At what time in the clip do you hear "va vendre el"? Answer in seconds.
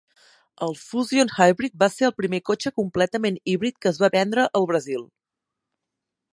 4.05-4.69